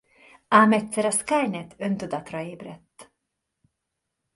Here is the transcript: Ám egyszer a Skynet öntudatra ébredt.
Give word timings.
Ám 0.49 0.71
egyszer 0.71 1.05
a 1.05 1.11
Skynet 1.11 1.75
öntudatra 1.77 2.41
ébredt. 2.41 3.11